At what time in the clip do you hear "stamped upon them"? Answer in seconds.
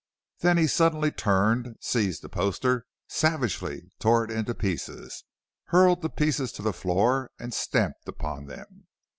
7.53-8.87